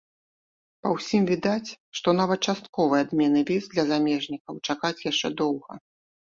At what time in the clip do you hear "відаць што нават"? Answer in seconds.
1.31-2.39